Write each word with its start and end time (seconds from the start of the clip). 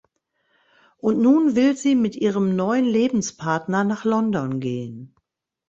Und 0.97 1.21
nun 1.21 1.53
will 1.55 1.77
sie 1.77 1.93
mit 1.93 2.15
ihrem 2.15 2.55
neuen 2.55 2.85
Lebenspartner 2.85 3.83
nach 3.83 4.03
London 4.03 4.59
gehen. 4.59 5.13